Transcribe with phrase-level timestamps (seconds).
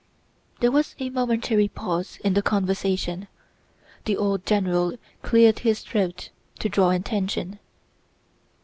[0.61, 3.27] There was a momentary pause in the conversation;
[4.05, 7.59] the old general cleared his throat to draw attention.